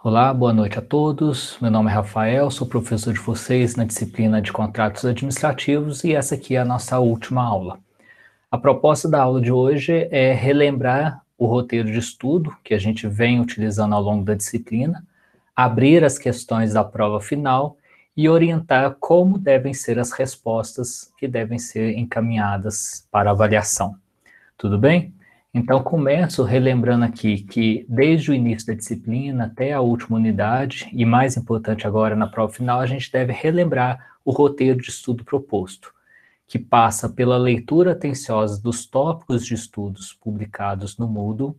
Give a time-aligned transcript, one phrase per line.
[0.00, 1.58] Olá, boa noite a todos.
[1.60, 6.36] Meu nome é Rafael, sou professor de vocês na disciplina de contratos administrativos e essa
[6.36, 7.80] aqui é a nossa última aula.
[8.48, 13.08] A proposta da aula de hoje é relembrar o roteiro de estudo que a gente
[13.08, 15.04] vem utilizando ao longo da disciplina,
[15.54, 17.76] abrir as questões da prova final
[18.16, 23.96] e orientar como devem ser as respostas que devem ser encaminhadas para avaliação.
[24.56, 25.12] Tudo bem?
[25.54, 31.06] Então, começo relembrando aqui que, desde o início da disciplina até a última unidade, e
[31.06, 35.92] mais importante agora na prova final, a gente deve relembrar o roteiro de estudo proposto,
[36.46, 41.56] que passa pela leitura atenciosa dos tópicos de estudos publicados no Moodle.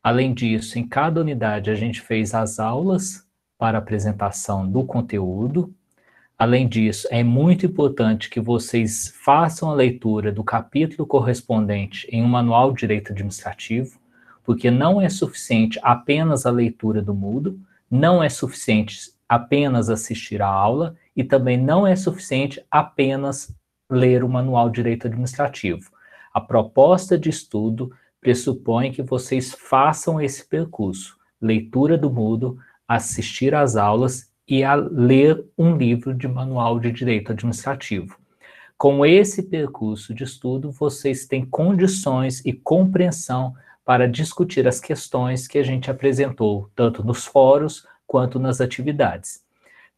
[0.00, 3.26] Além disso, em cada unidade, a gente fez as aulas
[3.58, 5.74] para apresentação do conteúdo,
[6.38, 12.28] Além disso, é muito importante que vocês façam a leitura do capítulo correspondente em um
[12.28, 13.98] manual de direito administrativo,
[14.44, 17.58] porque não é suficiente apenas a leitura do mudo,
[17.90, 23.52] não é suficiente apenas assistir a aula e também não é suficiente apenas
[23.90, 25.90] ler o manual de direito administrativo.
[26.32, 27.90] A proposta de estudo
[28.20, 35.44] pressupõe que vocês façam esse percurso: leitura do mudo, assistir às aulas e a ler
[35.58, 38.16] um livro de manual de direito administrativo.
[38.78, 45.58] Com esse percurso de estudo, vocês têm condições e compreensão para discutir as questões que
[45.58, 49.42] a gente apresentou, tanto nos fóruns quanto nas atividades.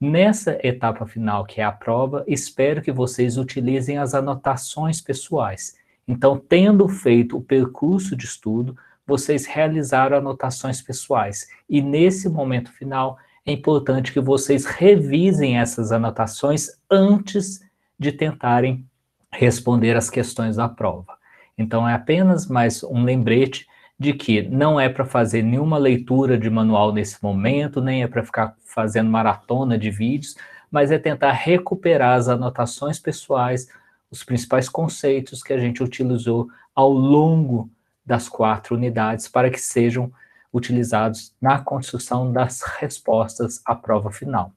[0.01, 5.77] Nessa etapa final, que é a prova, espero que vocês utilizem as anotações pessoais.
[6.09, 8.75] Então, tendo feito o percurso de estudo,
[9.07, 11.47] vocês realizaram anotações pessoais.
[11.69, 17.60] E nesse momento final, é importante que vocês revisem essas anotações antes
[17.98, 18.84] de tentarem
[19.33, 21.19] responder as questões da prova.
[21.56, 23.66] Então, é apenas mais um lembrete
[23.98, 28.24] de que não é para fazer nenhuma leitura de manual nesse momento, nem é para
[28.24, 30.36] ficar fazendo maratona de vídeos,
[30.70, 33.68] mas é tentar recuperar as anotações pessoais,
[34.11, 37.70] os principais conceitos que a gente utilizou ao longo
[38.06, 40.11] das quatro unidades para que sejam
[40.52, 44.52] utilizados na construção das respostas à prova final.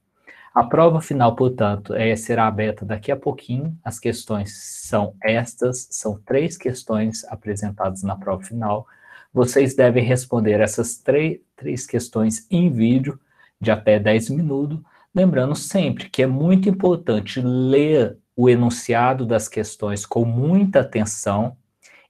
[0.54, 3.76] A prova final, portanto, é, será aberta daqui a pouquinho.
[3.84, 4.56] As questões
[4.88, 8.86] são estas, são três questões apresentadas na prova final.
[9.34, 13.20] Vocês devem responder essas três, três questões em vídeo,
[13.60, 14.80] de até 10 minutos.
[15.16, 21.58] Lembrando sempre que é muito importante ler o enunciado das questões com muita atenção,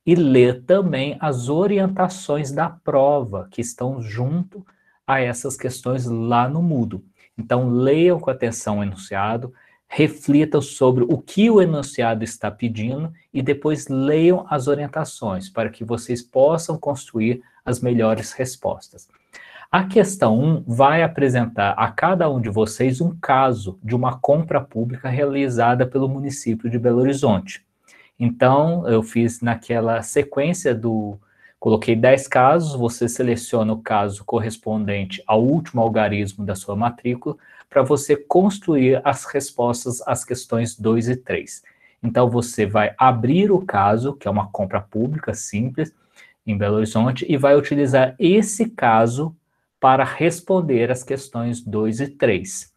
[0.05, 4.65] e ler também as orientações da prova que estão junto
[5.07, 7.03] a essas questões lá no Mudo.
[7.37, 9.53] Então, leiam com atenção o enunciado,
[9.87, 15.83] reflitam sobre o que o enunciado está pedindo e depois leiam as orientações para que
[15.83, 19.07] vocês possam construir as melhores respostas.
[19.71, 24.61] A questão 1 vai apresentar a cada um de vocês um caso de uma compra
[24.61, 27.65] pública realizada pelo município de Belo Horizonte.
[28.25, 31.19] Então, eu fiz naquela sequência do.
[31.59, 37.35] Coloquei 10 casos, você seleciona o caso correspondente ao último algarismo da sua matrícula,
[37.69, 41.63] para você construir as respostas às questões 2 e 3.
[42.01, 45.93] Então, você vai abrir o caso, que é uma compra pública simples,
[46.47, 49.35] em Belo Horizonte, e vai utilizar esse caso
[49.81, 52.71] para responder as questões 2 e 3.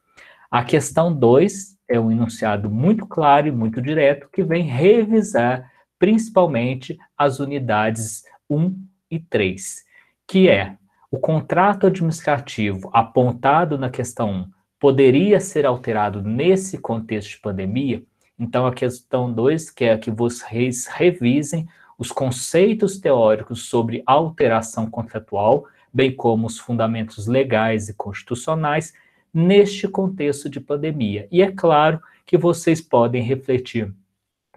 [0.50, 6.98] A questão 2 é um enunciado muito claro e muito direto que vem revisar principalmente
[7.16, 8.76] as unidades 1
[9.10, 9.84] e 3,
[10.26, 10.76] que é
[11.10, 18.02] o contrato administrativo apontado na questão 1 poderia ser alterado nesse contexto de pandemia?
[18.38, 21.66] Então, a questão 2 quer que vocês revisem
[21.98, 28.92] os conceitos teóricos sobre alteração contratual, bem como os fundamentos legais e constitucionais
[29.36, 31.28] neste contexto de pandemia.
[31.30, 33.92] E é claro que vocês podem refletir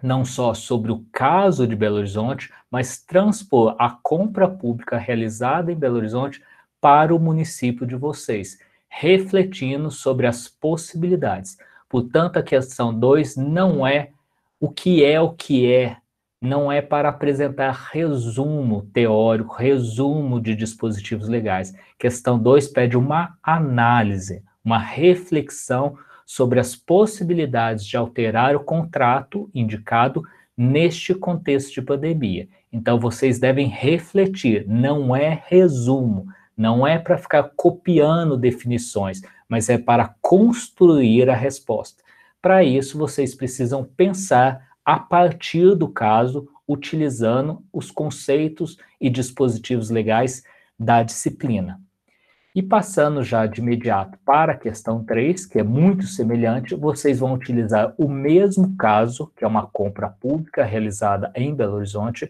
[0.02, 5.76] não só sobre o caso de Belo Horizonte, mas transpor a compra pública realizada em
[5.76, 6.42] Belo Horizonte
[6.80, 11.58] para o município de vocês, refletindo sobre as possibilidades.
[11.86, 14.12] Portanto, a questão 2 não é
[14.58, 15.98] o que é o que é,
[16.40, 21.74] não é para apresentar resumo teórico, resumo de dispositivos legais.
[21.98, 25.96] Questão 2 pede uma análise, uma reflexão
[26.26, 30.22] sobre as possibilidades de alterar o contrato indicado
[30.56, 32.48] neste contexto de pandemia.
[32.72, 36.26] Então, vocês devem refletir, não é resumo,
[36.56, 42.02] não é para ficar copiando definições, mas é para construir a resposta.
[42.40, 50.42] Para isso, vocês precisam pensar a partir do caso, utilizando os conceitos e dispositivos legais
[50.78, 51.80] da disciplina.
[52.52, 57.34] E passando já de imediato para a questão 3, que é muito semelhante, vocês vão
[57.34, 62.28] utilizar o mesmo caso, que é uma compra pública realizada em Belo Horizonte,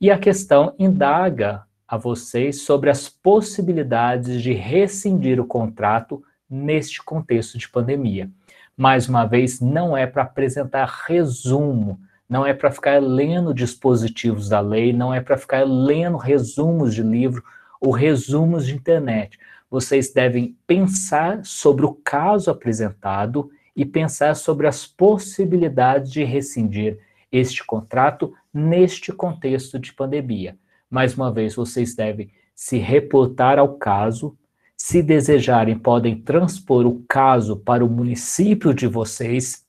[0.00, 7.56] e a questão indaga a vocês sobre as possibilidades de rescindir o contrato neste contexto
[7.56, 8.28] de pandemia.
[8.76, 14.58] Mais uma vez, não é para apresentar resumo, não é para ficar lendo dispositivos da
[14.58, 17.44] lei, não é para ficar lendo resumos de livro
[17.80, 19.38] ou resumos de internet
[19.72, 26.98] vocês devem pensar sobre o caso apresentado e pensar sobre as possibilidades de rescindir
[27.32, 30.58] este contrato neste contexto de pandemia.
[30.90, 34.36] Mais uma vez, vocês devem se reportar ao caso.
[34.76, 39.66] Se desejarem, podem transpor o caso para o município de vocês,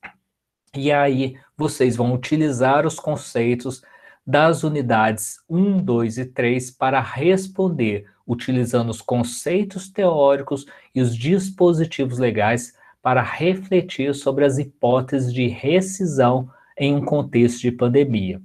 [0.75, 3.81] e aí vocês vão utilizar os conceitos
[4.27, 12.17] das unidades 1, 2 e 3 para responder utilizando os conceitos teóricos e os dispositivos
[12.17, 18.41] legais para refletir sobre as hipóteses de rescisão em um contexto de pandemia.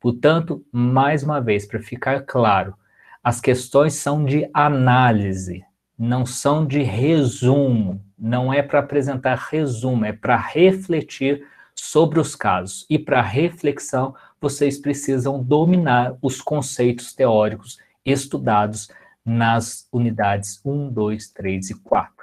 [0.00, 2.74] Portanto, mais uma vez, para ficar claro,
[3.22, 5.64] as questões são de análise,
[5.98, 11.44] não são de resumo, não é para apresentar resumo, é para refletir
[11.74, 12.86] sobre os casos.
[12.88, 18.88] E para reflexão, vocês precisam dominar os conceitos teóricos estudados
[19.26, 22.14] nas unidades 1, 2, 3 e 4.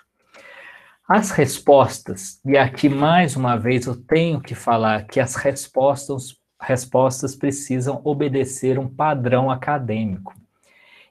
[1.08, 7.36] As respostas, e aqui mais uma vez eu tenho que falar que as respostas, respostas
[7.36, 10.34] precisam obedecer um padrão acadêmico.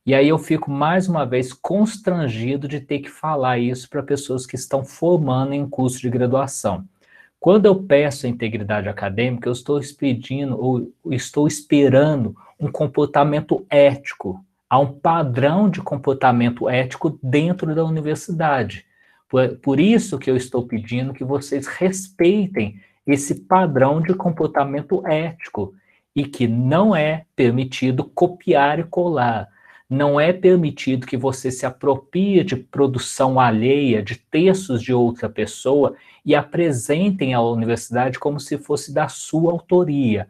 [0.05, 4.47] E aí eu fico mais uma vez constrangido de ter que falar isso para pessoas
[4.47, 6.85] que estão formando em curso de graduação.
[7.39, 14.45] Quando eu peço a integridade acadêmica, eu estou pedindo ou estou esperando um comportamento ético,
[14.73, 18.87] há um padrão de comportamento ético dentro da universidade.
[19.29, 25.75] Por, por isso que eu estou pedindo que vocês respeitem esse padrão de comportamento ético
[26.17, 29.47] e que não é permitido copiar e colar.
[29.91, 35.95] Não é permitido que você se aproprie de produção alheia, de textos de outra pessoa
[36.25, 40.27] e apresentem à universidade como se fosse da sua autoria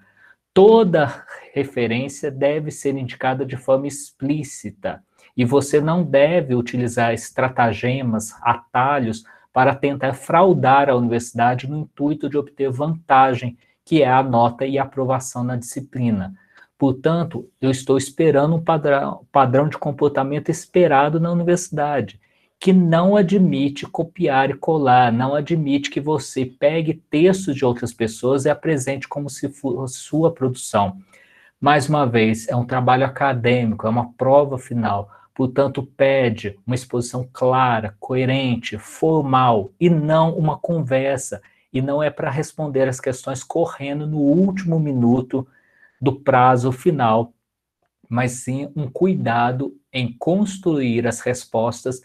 [0.54, 5.02] toda referência deve ser indicada de forma explícita.
[5.36, 12.38] E você não deve utilizar estratagemas, atalhos, para tentar fraudar a universidade no intuito de
[12.38, 16.34] obter vantagem, que é a nota e a aprovação na disciplina.
[16.78, 22.18] Portanto, eu estou esperando um padrão, padrão de comportamento esperado na universidade
[22.62, 28.44] que não admite copiar e colar, não admite que você pegue textos de outras pessoas
[28.44, 30.96] e apresente como se fosse sua produção.
[31.62, 37.24] Mais uma vez, é um trabalho acadêmico, é uma prova final, portanto, pede uma exposição
[37.32, 41.40] clara, coerente, formal e não uma conversa.
[41.72, 45.46] E não é para responder as questões correndo no último minuto
[46.00, 47.32] do prazo final,
[48.08, 52.02] mas sim um cuidado em construir as respostas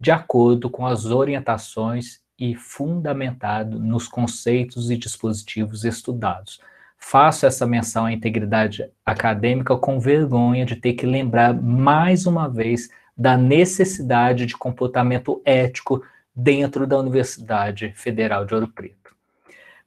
[0.00, 6.58] de acordo com as orientações e fundamentado nos conceitos e dispositivos estudados.
[7.04, 12.88] Faço essa menção à integridade acadêmica com vergonha de ter que lembrar mais uma vez
[13.14, 16.02] da necessidade de comportamento ético
[16.34, 19.14] dentro da Universidade Federal de Ouro Preto.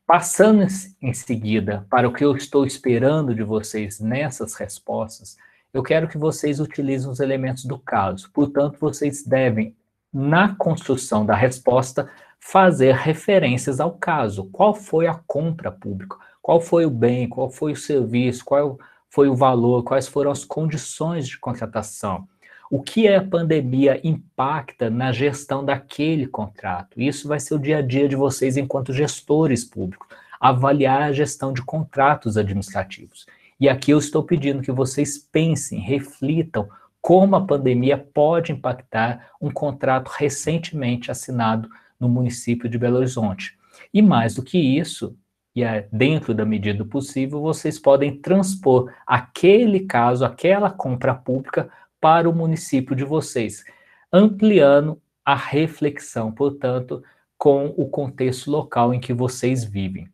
[0.06, 0.68] Passando
[1.02, 5.38] em seguida para o que eu estou esperando de vocês nessas respostas,
[5.74, 8.30] eu quero que vocês utilizem os elementos do caso.
[8.32, 9.74] Portanto, vocês devem
[10.14, 12.10] na construção da resposta,
[12.40, 14.46] fazer referências ao caso.
[14.52, 16.18] Qual foi a compra pública?
[16.46, 17.28] Qual foi o bem?
[17.28, 18.46] Qual foi o serviço?
[18.46, 18.78] Qual
[19.10, 19.82] foi o valor?
[19.82, 22.28] Quais foram as condições de contratação?
[22.70, 27.02] O que a pandemia impacta na gestão daquele contrato?
[27.02, 30.08] Isso vai ser o dia a dia de vocês enquanto gestores públicos,
[30.40, 33.26] avaliar a gestão de contratos administrativos.
[33.60, 36.70] E aqui eu estou pedindo que vocês pensem, reflitam
[37.02, 41.68] como a pandemia pode impactar um contrato recentemente assinado
[42.00, 43.58] no município de Belo Horizonte.
[43.92, 45.18] E mais do que isso,
[45.56, 51.70] e é dentro da medida do possível, vocês podem transpor aquele caso, aquela compra pública
[52.02, 53.64] para o município de vocês,
[54.12, 57.02] ampliando a reflexão, portanto,
[57.38, 60.10] com o contexto local em que vocês vivem.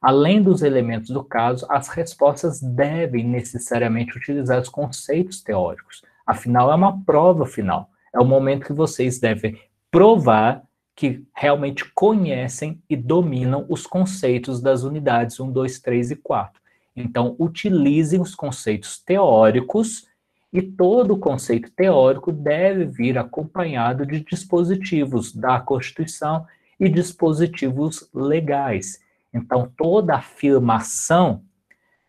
[0.00, 6.74] Além dos elementos do caso, as respostas devem necessariamente utilizar os conceitos teóricos, Afinal, é
[6.74, 7.90] uma prova final.
[8.14, 9.58] É o momento que vocês devem
[9.90, 10.62] provar
[10.94, 16.60] que realmente conhecem e dominam os conceitos das unidades 1, 2, 3 e 4.
[16.94, 20.06] Então, utilizem os conceitos teóricos
[20.52, 26.46] E todo conceito teórico deve vir acompanhado de dispositivos da Constituição
[26.78, 29.00] e dispositivos legais.
[29.32, 31.42] Então, toda afirmação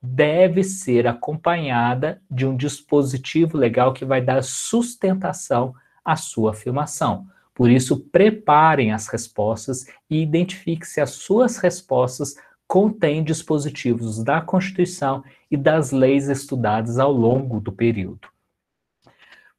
[0.02, 5.74] deve ser acompanhada de um dispositivo legal que vai dar sustentação
[6.04, 7.25] à sua afirmação.
[7.53, 12.36] Por isso, preparem as respostas e identifique se as suas respostas
[12.67, 18.27] contêm dispositivos da Constituição e das leis estudadas ao longo do período.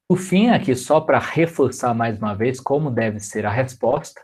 [0.09, 4.21] Por fim, aqui só para reforçar mais uma vez como deve ser a resposta,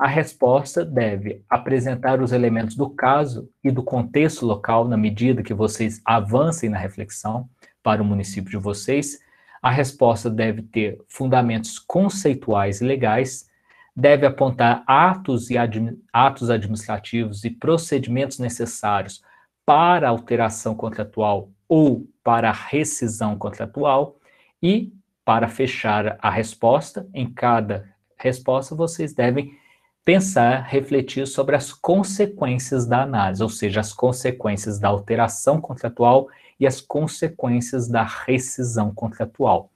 [0.00, 5.52] a resposta deve apresentar os elementos do caso e do contexto local na medida que
[5.52, 7.50] vocês avancem na reflexão
[7.82, 9.18] para o município de vocês.
[9.62, 13.48] A resposta deve ter fundamentos conceituais e legais,
[13.94, 19.22] deve apontar atos, e admi atos administrativos e procedimentos necessários
[19.66, 24.16] para alteração contratual ou para rescisão contratual
[24.62, 24.92] e
[25.24, 29.56] para fechar a resposta, em cada resposta vocês devem
[30.04, 36.28] pensar, refletir sobre as consequências da análise, ou seja, as consequências da alteração contratual
[36.60, 39.70] e as consequências da rescisão contratual.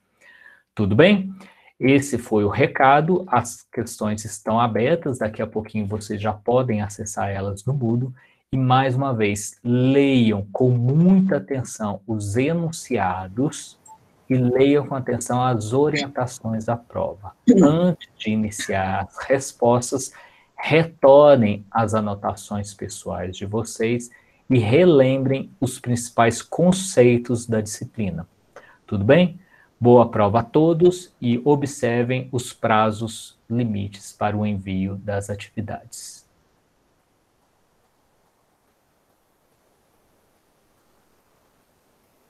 [0.75, 1.33] Tudo bem?
[1.79, 7.29] Esse foi o recado, as questões estão abertas, daqui a pouquinho vocês já podem acessar
[7.29, 8.13] elas no Moodle,
[8.51, 13.77] e mais uma vez, leiam com muita atenção os enunciados
[14.29, 17.33] e leiam com atenção as orientações da prova.
[17.61, 20.13] Antes de iniciar as respostas,
[20.57, 24.09] retornem as anotações pessoais de vocês
[24.49, 28.27] e relembrem os principais conceitos da disciplina.
[28.85, 29.39] Tudo bem?
[29.79, 36.24] Boa prova a todos e observem os prazos limites para o envio das atividades.